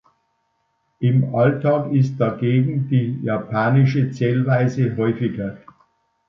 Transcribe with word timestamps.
Im 0.99 1.35
Alltag 1.35 1.91
ist 1.91 2.17
dagegen 2.17 2.89
die 2.89 3.19
japanische 3.21 4.09
Zählweise 4.09 4.97
häufiger. 4.97 5.59